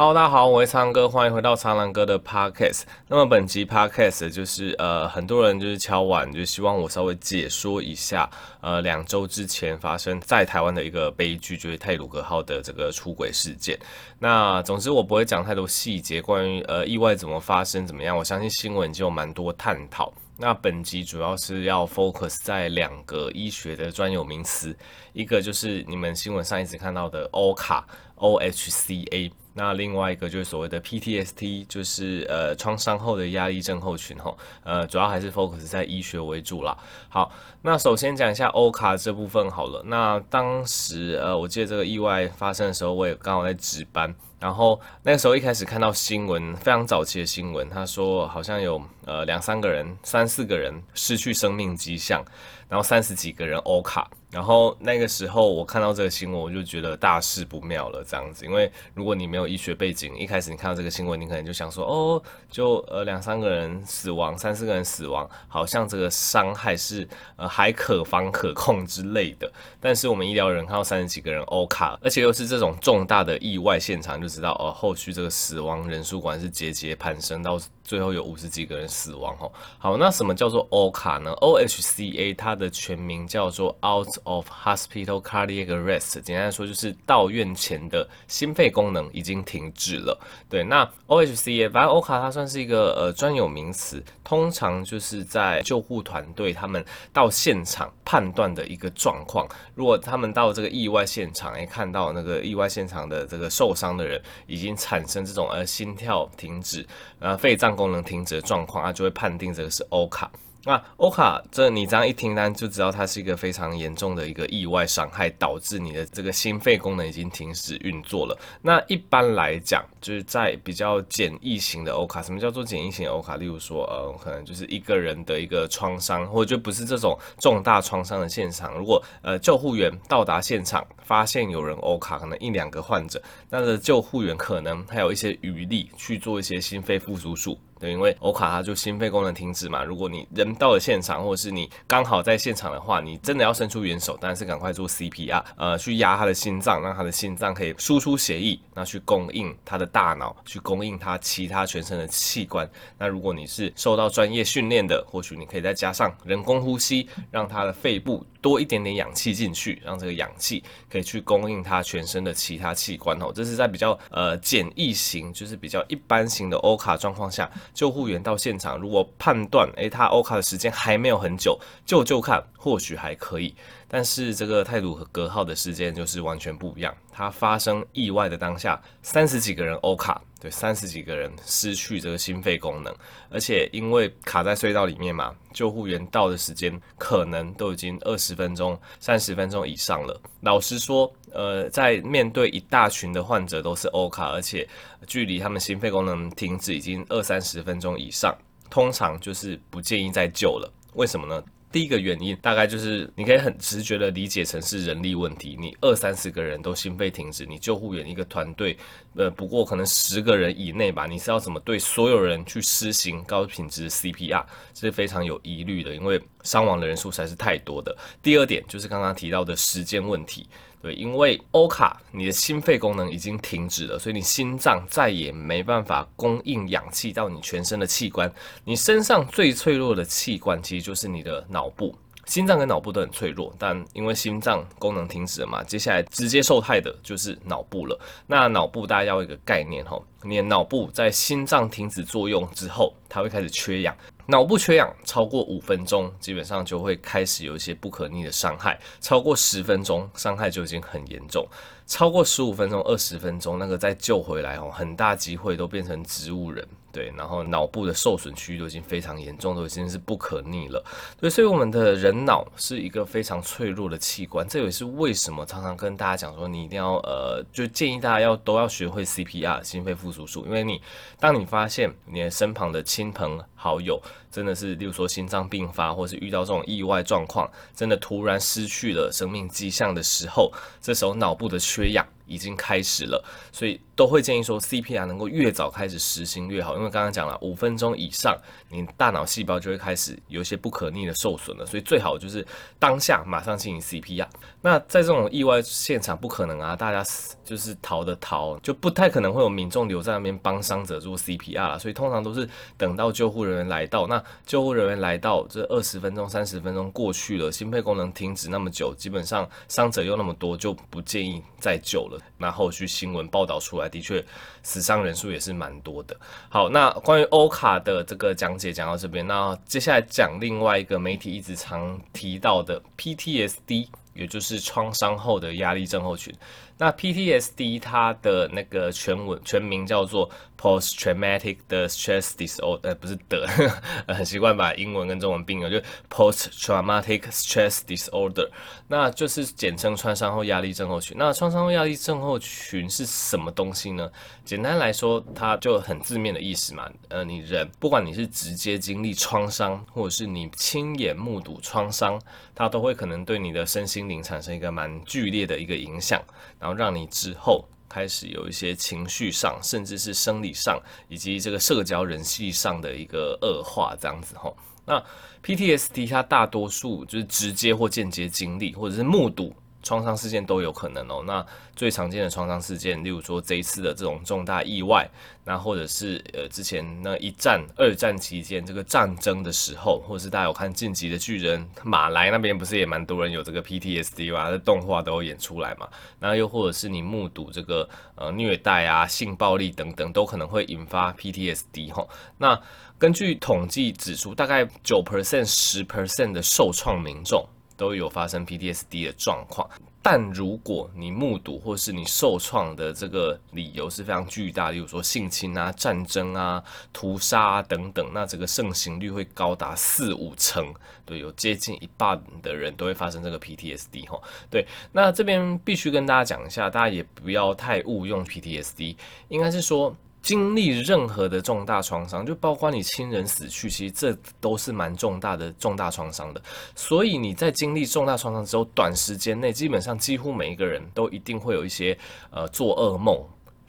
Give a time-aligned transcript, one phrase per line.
[0.00, 2.84] Hello，大家好，我是苍哥，欢迎回到苍狼哥的 Podcast。
[3.06, 8.26] 那么本集 Podcast 就是呃，很多人就是敲碗，就希望我稍微解说一下
[8.62, 13.78] 呃，两周之前发生在台湾的一个悲剧，就是泰鲁格号的这个出轨事件。
[14.18, 20.10] 那总之我不会讲太多细节，关于呃意外怎么发生怎么样，我相信新闻就有蛮多探讨。
[20.38, 24.74] 那本集主要是要 focus 在两个医学的专有名词，
[25.12, 29.30] 一个就是你们新闻上一直看到的 OHCA，OHCA。
[29.60, 36.74] 那另外一个就是所谓的 PTSD，就是呃创伤后的压力症候群吼，呃主要还是 focus 在医学为主啦。
[37.10, 39.82] 好，那首先讲一下欧卡这部分好了。
[39.84, 44.14] 那当时呃我记得这个意外发生的时候，我也刚好在值班。
[44.40, 52.24] 然后那个时候一开始看到新闻，非常早期的新闻，他说好像有呃两三个人、三四个人失去生命迹象，
[52.68, 54.04] 然后三十几个人 OHCA。
[54.30, 58.44] 然后那个时候我看到这个新闻，我就觉得大事不妙了，这样子。
[58.46, 69.52] 因为如果你没有医学背景，一开始你看到这个新闻，你可能就想说，哦，就呃两三个人死亡，三四个人死亡，好像这个伤害是呃还可防可控之类的。
[69.80, 77.60] 但是我们医疗人看到三十几个人 OHCA，而且又是这种重大的意外现场，就知道哦，后续这个死亡人数果然是节节攀升到。
[77.82, 79.50] 最后有五十几个人死亡哦。
[79.76, 90.16] 好，那什么叫做 O 卡呢？OHCA 它的全名叫做 Out of Hospital Cardiac Arrest，简单来说就是到院前的心肺功能已经停止了。
[90.48, 99.48] 对，那 OHCA 反正 O 卡它算是一个呃专有名词，通常就是在救护团队他们到现场判断的一个状况。
[99.74, 106.86] 如果他们到这个意外现场，诶，看到那个意外现场的这个受伤的人已经产生这种呃心跳停止，
[107.18, 107.70] 呃肺脏。
[107.70, 110.30] 功能停止的状况，它就会判定这个是 o 卡。
[110.64, 118.38] 那 O 卡这你这样一听呢，就知道它是一个非常严重的一个意外伤害，导致你的这个心肺功能已经停止运作了。
[118.60, 123.38] 那一般来讲，就是在比较简易型的 O 卡什么叫做简易型的 OHCA？
[123.38, 128.76] 例如说，呃，可能就是一个人的一个创伤，或者就不是这种重大创伤的现场。
[128.76, 137.58] 如果呃救护员到达现场，发现有人 O 卡可能一两个患者，那个救护员可能还有一些余力去做一些心肺复苏术。
[137.80, 139.82] 对，因为 OHCA 它就心肺功能停止嘛。
[139.82, 152.70] 如果你人到了现场，或者是你刚好在现场的话，你真的要伸出援手，当然是赶快做 CPR，呃，去压他的心脏，让他的心脏可以输出血液，那去供应他的大脑，去供应他其他全身的器官。
[152.98, 163.32] 那如果你是受到专业训练的，或许你可以再加上人工呼吸，让他的肺部多一点点氧气进去，让这个氧气可以去供应他全身的其他器官哦。
[163.34, 167.50] 这是在比较呃简易型，就是比较一般型的欧卡状况下。
[167.72, 173.54] 救护员到现场，如果判断，诶、他 O 卡的时间还没有很久，就救看，或许还可以。
[173.88, 176.94] 但是这个太鲁阁号的事件就是完全不一样。
[177.10, 182.94] 它发生意外的当下，三十几个人 OHCA，对，三十几个人失去这个心肺功能，
[183.30, 190.20] 而且因为卡在隧道里面嘛，救护员到的时间可能都已经二十分钟、三十分钟以上了。
[190.42, 194.66] 老实说，呃，在面对一大群的患者都是 OHCA，而且
[195.06, 198.34] 距离他们心肺功能停止已经二三十分钟以上，
[198.70, 200.72] 通常就是不建议再救了。
[200.94, 201.42] 为什么呢？
[201.72, 208.76] 第一个原因大概就是你可以很直觉的理解成是人力问题，你二三十个人都心肺停止，你救护员一个团队，
[209.14, 214.44] 呃，不过可能十个人以内吧，你是要怎么对所有人去施行高品质 CPR，
[214.74, 217.96] 这是非常有疑虑的，因为伤亡的人数实在是太多的。
[218.20, 220.48] 第二点就是刚刚提到的时间问题。
[220.82, 228.32] 对，因为 OHCA，你的心肺功能已经停止了，所以你心脏再也没办法供应氧气到你全身的器官。
[228.64, 238.00] 你身上最脆弱的器官其实就是你的脑部，心脏跟脑部都很脆弱，但因为心脏功能停止了嘛，接下来直接受害的就是脑部了。
[238.26, 243.94] 那脑部大家要一个概念哦，你的脑部在心脏停止作用之后，它会开始缺氧。
[244.30, 251.44] 脑部缺氧超过五分钟，基本上就会开始有一些不可逆的伤害；超过十分钟，伤害就已经很严重；
[251.90, 256.64] 超过十五分钟、二十分钟，那个再救回来哦，很大机会都变成植物人。
[256.92, 260.84] 对，然后脑部的受损区域都已经非常严重，都已经是不可逆了。
[261.20, 270.80] 对，所以我们的人脑是一个非常脆弱的器官，这也是为什么常常跟大家讲说，你一定要呃，就建议大家要都要学会 CPR 心肺复苏术，因为你
[271.20, 282.19] 当你发现你的身旁的亲朋好友真的是，例如说心脏病发，或是遇到这种意外状况，真的突然失去了生命迹象的时候，这时候脑部的缺氧。
[282.30, 283.22] 已经开始了，
[283.52, 288.38] 所以都会建议说 CPR 能够越早开始实行越好，因为刚刚讲了五分钟以上，
[288.68, 292.46] 你大脑细胞就会开始有一些不可逆的受损了，所以最好就是
[292.78, 294.28] 当下马上进行 CPR。
[294.62, 297.04] 那在这种意外现场不可能啊，大家
[297.44, 312.19] 就是逃的逃，就不太可能会有民众留在那边帮伤者做 CPR 了，所以通常都是等到救护人员来到，那救护人员来到这二十分钟、三十分钟过去了，心肺功能停止那么久，基本上伤者又那么多，就不建议再救了。
[312.38, 314.24] 那后续新闻报道出来，的确
[314.62, 316.16] 死伤人数也是蛮多的。
[316.48, 326.34] 好，那关于欧卡的这个讲解讲到这边，那接下来讲另外一个媒体一直常提到的 PTSD，也就是创伤后的压力症候群。
[326.80, 333.46] 那 PTSD 它的那个全文全名叫做 Post Traumatic 的 Stress Disorder，呃，不是的，
[334.08, 335.76] 很习惯把英文跟中文并了，就
[336.10, 338.48] Post Traumatic Stress Disorder，
[338.88, 341.14] 那就是简称创伤后压力症候群。
[341.18, 344.10] 那创伤后压力症候群是什么东西呢？
[344.44, 352.18] 简单来说，它就很字面的意思嘛，呃，你人不管你是直接经历创伤，或者是你亲眼目睹创伤，
[352.54, 356.22] 它都会可能对你的身心灵产生一个蛮剧烈的一个影响，
[356.58, 356.69] 然后。
[356.74, 364.56] 让你之后开始有一些情绪上，甚至是生理上，以及这个社交人际上的一个恶化，这样子吼。
[364.84, 365.02] 那
[365.44, 369.54] PTSD 它大多数就是直接或间接经历，或者是目睹。
[369.82, 371.22] 创伤事件都有可能哦。
[371.26, 371.44] 那
[371.74, 375.08] 最常见的创伤事件，例如说这一次的这种重大意外，
[375.44, 384.50] 那或者是呃之前那一战、二战期间这个战争的时候，或者是大家有看《进击的巨人》，马来那边不是也蛮多人有这个 PTSD 嘛？
[384.50, 385.88] 这动画都有演出来嘛。
[386.18, 392.06] 那又或者是你目睹这个呃虐待啊、性暴力等等，都可能会引发 PTSD 哈。
[392.36, 392.60] 那
[392.98, 397.42] 根据统计指出，大概九 percent、十 percent 的受创民众。
[397.80, 399.66] 都有发生 PTSD 的状况，
[400.02, 406.62] 但如果你目睹或是你受创的这个理由是非常巨大，例如说性侵啊、战争啊、
[406.92, 410.74] 屠杀啊等等，那这个盛行率会高达四五成，
[411.06, 414.20] 对，有接近一半的人都会发生这个 PTSD 哈。
[414.50, 418.94] 对，那这边必须跟大家讲一下，大家也不要太误用 PTSD，
[419.28, 419.96] 应该是说。
[420.22, 426.42] 经历任何的重大创伤，就包括你亲人死去，其实这都是蛮重大的重大创伤的。
[426.74, 431.96] 所以你在经历重大创伤之后，短时间内基本上几乎每一个人都一定会有一些
[432.30, 433.18] 呃做噩梦。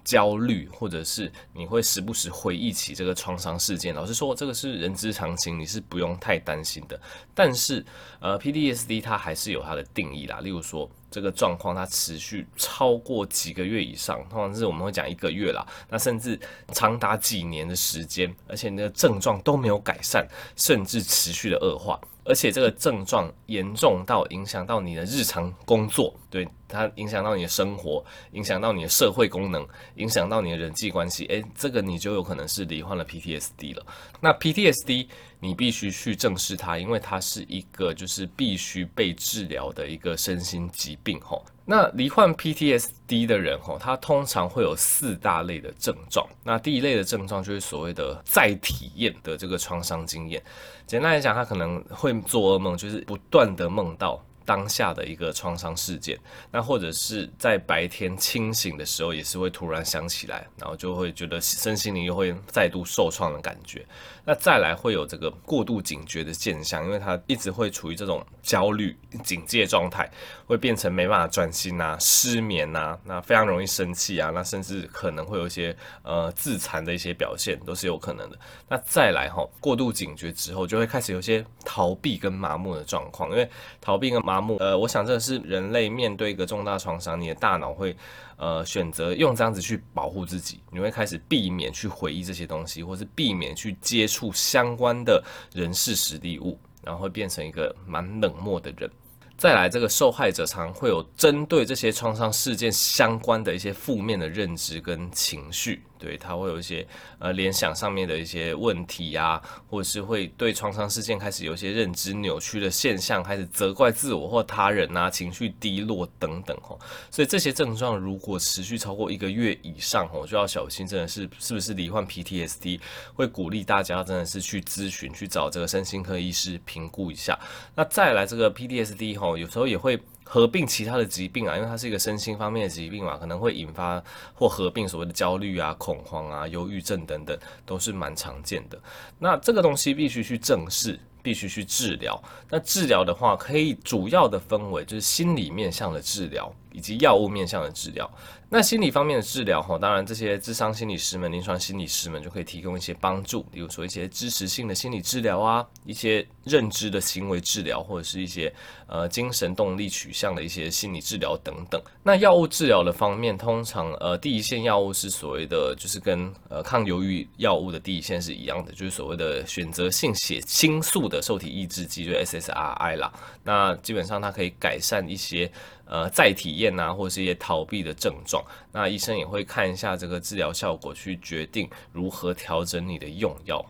[0.03, 3.93] 焦虑，或者是你会时不时回忆起这个创伤事件。
[3.93, 6.99] 老实说，这个是人之常情，你是不用太担心的。
[7.33, 7.85] 但是，
[8.19, 10.39] 呃，P D S D 它还是有它的定义啦。
[10.41, 16.39] 例如说，这个状况它持续超过几个月以上，通常是我们会讲一个月啦，那甚至
[16.73, 21.99] 长达几年的时间，而且那个症状都没有改善，甚至持续的恶化。
[22.23, 28.03] 而且这个症状严重到影响到你的日常工作，对，它影响到你的生活，
[28.33, 33.85] 影响到你的社会功能，影响到你的人际关系，诶，这个你就有可能是罹患了 PTSD 了。
[34.19, 35.07] 那 PTSD
[35.39, 41.43] 你必须去正视它，因为它是一个就是必须被治疗的一个身心疾病，吼。
[41.65, 46.27] 那罹患 PTSD 的人，吼，他通常会有四大类的症状。
[46.43, 50.41] 那第一类的症状就是所谓的再体验的这个创伤经验。
[50.87, 54.21] 简单来讲，他可能会做噩梦，就是不断的梦到。
[54.45, 56.19] 当下的一个创伤事件，
[56.51, 63.85] 那或者是在白天清醒的时候，也是会突然想起来，然后就会觉得身心灵又会再度受创的感觉。
[64.23, 70.07] 那再来会有这个过度警觉的现象，因为他一直会处于这种焦虑警戒状态，
[70.45, 78.37] 会变成没办法专心啊、失眠啊，那非常容易生气啊，那甚至可能会有一些呃自残的一些表现，都是有可能的。
[78.69, 83.49] 那再来哈，过度警觉之后，就会开始有些逃避跟麻木的状况，因为
[83.81, 87.93] 逃避跟麻麻木，呃，我想这是人类面对一个重大创伤，你的大脑会
[88.37, 95.21] 呃选择用这样子去保护自己，你会开始避免去回忆这些东西，或是避免去接触相关的
[95.53, 98.89] 人事实地物，然后会变成一个蛮冷漠的人。
[99.37, 105.83] 再来，这个受害者常会有针对这些创伤事件相关的一些负面的认知跟情绪。
[106.01, 106.85] 对，他会有一些
[107.19, 109.39] 呃联想上面的一些问题呀、
[109.69, 116.79] 或者是会对创伤事件开始有一些认知扭曲的现象，开始责怪自我或他人啊，情绪低落等等吼。
[117.11, 122.79] 所以这些症状如果持续超过一个月以上吼，就要小心，真的是是不是罹患 PTSD？
[123.13, 127.39] 会鼓励大家真的是去咨询，去找这个身心科医师评估一下。
[127.75, 130.01] 那再来这个 PTSD 吼，有时候也会。
[130.33, 134.01] 合并其他的疾病啊，因为它是一个身心方面的疾病嘛，可能会引发
[134.33, 138.79] 或合并所谓的焦虑啊、恐慌啊、忧郁症等等，都是蛮常见的。
[139.19, 142.17] 那这个东西必须去正视，必须去治疗。
[142.49, 148.09] 那治疗的话，可以主要的分为就是心理面向的治疗以及药物面向的治疗。
[148.53, 158.53] 那心理方面的治疗哈，当然这些智商心理师们、临床心理师们就可以提供一些帮助，比如说一些支持性的心理治疗啊，一些认知的行为治疗，或者是一些
[158.87, 161.81] 呃精神动力取向的一些心理治疗等等。
[162.03, 173.13] 那药物治疗的方面，通常呃第一线药物是所谓的，就是跟呃抗忧郁药物的第一线是一样的，就是所谓的选择性血清素的受体抑制剂，就 SSRI 啦。
[173.45, 175.49] 那基本上它可以改善一些。
[175.85, 183.63] 呃，再体验啊，或者是一些逃避的症状，那医生也会看一下这个治疗效果，去决定如何调整你的用药。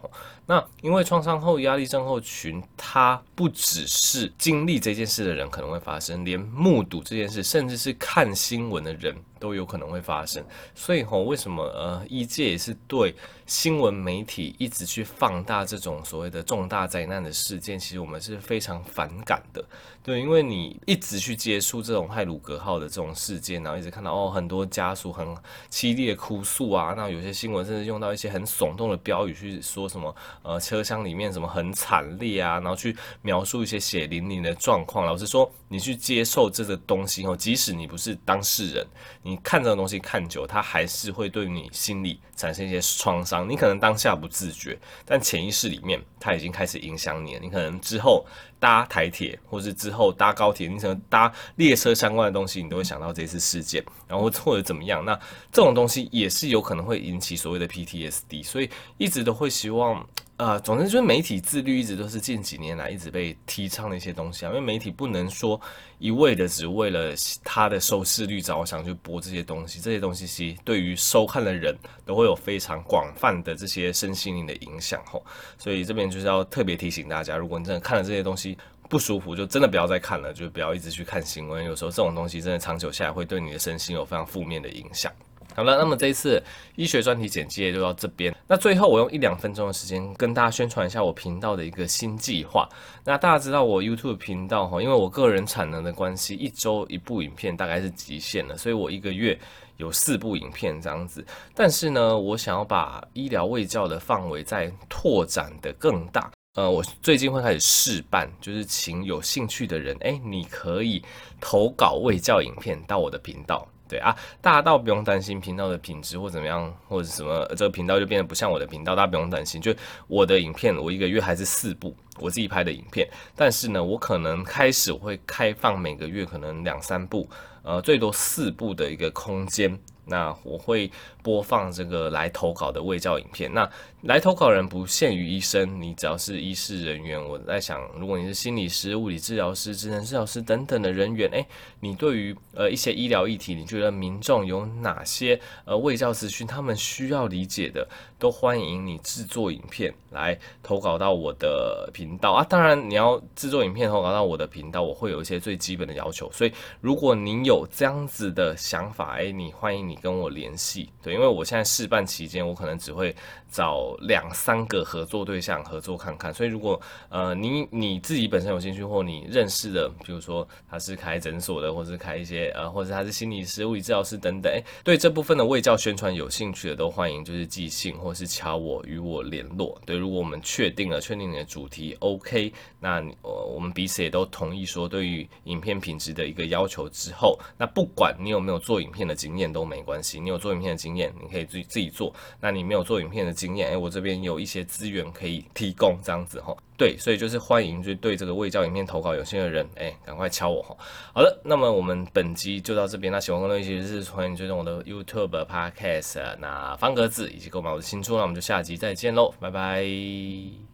[0.46, 10.42] 那因为创伤后压力症候群，它不只是经历这件事的人可能会发生，连目睹这件事，甚至是看新闻的人都有可能会发生。
[10.74, 13.14] 所以吼，为什么呃，医界也是对
[13.46, 19.62] 新闻媒体一直去放大这种所谓的重大灾难的事件，其实我们是非常反感的。
[20.04, 25.28] 对，因为你一直去接触这种泰鲁格号的这种事件，然后一直看到哦，很多家属很
[25.70, 35.06] 凄厉的哭诉啊，那有些新闻甚至用到一些很耸动的标语去说什么，呃，车厢里面什么很惨烈啊，然后去描述一些血淋淋的状况。
[35.06, 38.88] 老实说，你去接受这个东西后，即使你不是当事人，
[39.22, 43.50] 你你看这个东西看久，它还是会对你心里产生一些创伤。
[43.50, 47.40] 你可能当下不自觉，但潜意识里面它已经开始影响你了。
[47.42, 48.26] 你可能之后。
[48.62, 55.04] 搭台铁，或是之后搭高铁，你可能搭列车相关的东西，你都会想到这次事件，然后或者怎么样。
[55.04, 55.20] 那
[55.52, 58.70] 这种东西也是有可能会引起所谓的 PTSD，所以
[59.00, 60.08] 一直都会希望。
[60.42, 65.62] 啊、呃，总之就是媒体自律一直都是近几年来一直被提倡的一些东西啊，因为媒体不能说
[66.00, 75.24] 一味的只为了它的收视率着想去播这些东西，这些东西其实对于收看的人都会有非常广泛的这些身心灵的影响吼，
[75.60, 78.58] 所以这边就是要特别提醒大家，如果你真的看了这些东西
[78.90, 85.14] 不舒服，就真的不要再看了，就不要一直去看新闻，有时候这种东西真的长久下来会对你的身心有非常负面的影响。
[85.54, 86.42] 好了，那么这一次
[86.76, 88.34] 医学专题简介就到这边。
[88.48, 92.68] 那最后我用一两分钟的时间跟大家宣传一下我频道的一个新计划。
[93.04, 99.38] 那大家知道我 YouTube 频道哈，因为我个人产能的关系，一周一部影片大概是极限了，所以我一个月
[99.78, 101.26] 有四部影片这样子。
[101.54, 106.32] 但是呢，我想要把医疗卫教的范围再拓展得更大。
[106.56, 111.02] 呃，我最近会开始试办，就是请有兴趣的人，哎，你可以
[111.40, 113.68] 投稿卫教影片到我的频道。
[113.92, 119.60] 对啊，大家倒不用担心频道的品质或怎么样，或者什么这个频道就变得不像我的频道，大家不用担心。
[119.60, 119.76] 就
[120.08, 123.06] 我的影片，我一个月还是四部我自己拍的影片，
[123.36, 127.30] 但是呢，我可能开始会开放每个月可能两三部，
[127.64, 129.80] 呃，最多四部的一个空间。
[130.04, 130.92] 那我会
[131.22, 133.54] 播放这个来投稿的卫教影片。
[133.54, 133.70] 那
[134.02, 137.24] 来投稿人不限于医生，你只要是医事人员。
[137.24, 141.46] 我在想，如果你是心理师、物理治疗师、职能治疗师等等的人员，诶，
[141.80, 147.88] 你对于呃一些医疗议题，你觉得民众有哪些呃卫教资讯他们需要理解的，
[148.18, 152.44] 都欢迎你制作影片来投稿到我的频道啊。
[152.44, 156.30] 当然，你要制作影片投稿到我的频道，我会有一些最基本的要求。
[156.34, 156.52] 所以，
[156.82, 160.02] 如果你有有这样子的想法，诶，你欢迎你。
[160.02, 163.16] 跟我联系，对，因为我现在试办期间，我可能只会
[163.52, 166.34] 找两三个合作对象合作看看。
[166.34, 179.80] 所以，如果呃你你自己本身有兴趣，或你认识的，比如说他是开诊所的，或是开一些呃，或者他是心理师、物理治疗师等等，诶，对这部分的卫教宣传有兴趣的，都欢迎就是寄信或是敲我与我联络。
[179.86, 190.20] 对，如果我们确定了确定你的主题 OK，那呃我们彼此也都同意说，对于影片品质的一个要求之后，那不管你有没有做影片的经验都没关系。
[190.20, 192.14] 你有做影片的经验，你可以自己自己做。
[192.40, 196.56] 那你没有做影片的经验，哎，我这边有一些资源可以提供，这样子哈。
[196.78, 200.76] 对，所以就是欢迎，就对这个未教影片投稿有兴趣的人，哎，赶快敲我哈。
[201.14, 203.14] 好了，那么我们本集就到这边。
[203.14, 208.16] 那喜欢更多一些是欢迎追踪我的 YouTube、Podcast，那方格子以及购买我的新书。
[208.16, 210.71] 那我们就下集再见喽，拜拜。